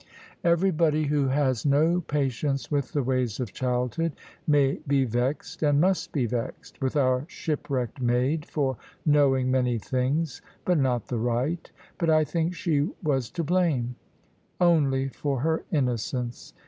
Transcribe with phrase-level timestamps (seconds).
[0.43, 4.13] Everybody who has no patience with the ways of childhood,
[4.47, 10.41] may be vexed, and must be vexed, with our shipwrecked maid for knowing many things,
[10.65, 13.95] but not the right; but I think she was to blame,
[14.59, 16.55] only for her innocence.